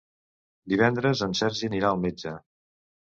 Divendres 0.73 1.21
en 1.27 1.37
Sergi 1.43 1.69
anirà 1.69 1.93
al 1.93 2.01
metge. 2.07 2.33